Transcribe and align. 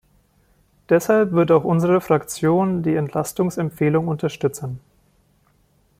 Deshalb 0.89 1.31
wird 1.33 1.51
auch 1.51 1.63
unsere 1.63 2.01
Fraktion 2.01 2.81
die 2.81 2.95
Entlastungsempfehlung 2.95 4.07
unterstützen. 4.07 4.79